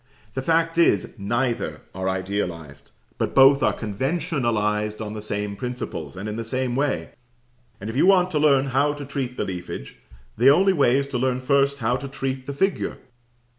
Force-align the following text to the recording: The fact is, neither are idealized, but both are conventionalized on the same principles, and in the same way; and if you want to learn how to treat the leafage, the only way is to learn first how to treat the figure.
The 0.33 0.41
fact 0.41 0.79
is, 0.79 1.13
neither 1.19 1.81
are 1.93 2.09
idealized, 2.09 2.89
but 3.19 3.35
both 3.35 3.61
are 3.61 3.71
conventionalized 3.71 4.99
on 4.99 5.13
the 5.13 5.21
same 5.21 5.55
principles, 5.55 6.17
and 6.17 6.27
in 6.27 6.37
the 6.37 6.43
same 6.43 6.75
way; 6.75 7.11
and 7.79 7.87
if 7.87 7.95
you 7.95 8.07
want 8.07 8.31
to 8.31 8.39
learn 8.39 8.69
how 8.73 8.93
to 8.93 9.05
treat 9.05 9.37
the 9.37 9.45
leafage, 9.45 9.99
the 10.37 10.49
only 10.49 10.73
way 10.73 10.97
is 10.97 11.05
to 11.09 11.19
learn 11.19 11.39
first 11.39 11.77
how 11.77 11.97
to 11.97 12.07
treat 12.07 12.47
the 12.47 12.53
figure. 12.53 12.97